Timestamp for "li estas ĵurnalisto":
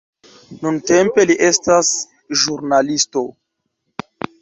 1.33-3.27